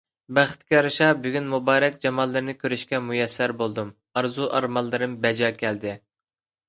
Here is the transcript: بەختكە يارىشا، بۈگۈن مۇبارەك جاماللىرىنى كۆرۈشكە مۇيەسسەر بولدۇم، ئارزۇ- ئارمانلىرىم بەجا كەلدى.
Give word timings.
بەختكە 0.35 0.75
يارىشا، 0.75 1.09
بۈگۈن 1.25 1.51
مۇبارەك 1.51 1.99
جاماللىرىنى 2.05 2.55
كۆرۈشكە 2.63 3.01
مۇيەسسەر 3.09 3.55
بولدۇم، 3.63 3.93
ئارزۇ- 4.21 4.49
ئارمانلىرىم 4.59 5.17
بەجا 5.27 5.53
كەلدى. 5.63 5.95